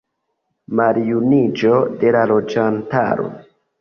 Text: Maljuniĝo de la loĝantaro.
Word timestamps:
Maljuniĝo 0.79 1.75
de 2.05 2.15
la 2.17 2.23
loĝantaro. 2.33 3.29